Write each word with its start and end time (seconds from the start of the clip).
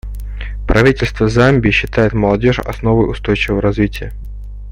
Правительство 0.67 1.29
Замбии 1.29 1.69
считает 1.69 2.13
молодежь 2.13 2.57
основой 2.57 3.07
устойчивого 3.07 3.61
развития. 3.61 4.13